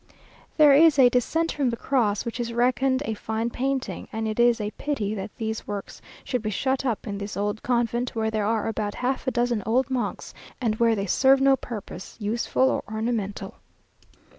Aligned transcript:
_There 0.57 0.73
is 0.73 0.97
a 0.97 1.09
Descent 1.09 1.51
from 1.51 1.69
the 1.69 1.77
Cross, 1.77 2.25
which 2.25 2.39
is 2.39 2.53
reckoned 2.53 3.03
a 3.05 3.13
fine 3.13 3.51
painting; 3.51 4.07
and 4.11 4.27
it 4.27 4.39
is 4.39 4.59
a 4.59 4.71
pity 4.71 5.13
that 5.13 5.29
these 5.37 5.67
works 5.67 6.01
should 6.23 6.41
be 6.41 6.49
shut 6.49 6.83
up 6.83 7.05
in 7.05 7.19
this 7.19 7.37
old 7.37 7.61
convent, 7.61 8.15
where 8.15 8.31
there 8.31 8.47
are 8.47 8.67
about 8.67 8.95
half 8.95 9.27
a 9.27 9.31
dozen 9.31 9.61
old 9.63 9.91
monks, 9.91 10.33
and 10.59 10.77
where 10.77 10.95
they 10.95 11.05
serve 11.05 11.39
no 11.39 11.55
purpose, 11.55 12.15
useful 12.19 12.71
or 12.71 12.81
ornamental. 12.91 13.57